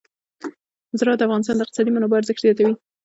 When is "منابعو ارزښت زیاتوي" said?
1.91-2.73